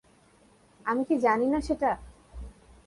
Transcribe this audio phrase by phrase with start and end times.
[0.85, 1.91] আমি কি জানি না সেটা?